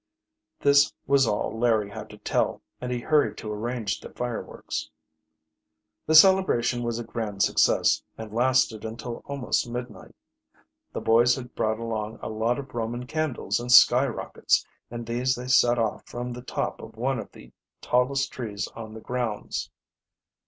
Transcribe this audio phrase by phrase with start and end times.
[0.61, 4.89] This was all Larry had to tell, and he hurried to arrange the fireworks.
[6.07, 10.15] The celebration was a grand success, and lasted until almost midnight.
[10.91, 15.45] The boys had brought along a lot of Roman candles and skyrockets, and these they
[15.47, 19.69] set off from the top of one of the tallest trees on the grounds.